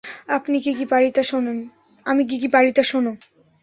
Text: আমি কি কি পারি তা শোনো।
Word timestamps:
আমি 0.29 0.57
কি 0.59 0.71
কি 0.77 0.85
পারি 2.53 2.69
তা 2.75 2.83
শোনো। 2.89 3.11